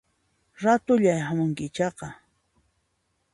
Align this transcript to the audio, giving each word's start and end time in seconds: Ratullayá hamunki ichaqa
Ratullayá 0.63 1.23
hamunki 1.27 1.63
ichaqa 1.67 2.07